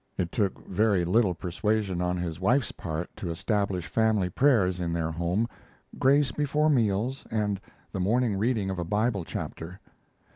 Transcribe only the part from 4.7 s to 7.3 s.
in their home, grace before meals,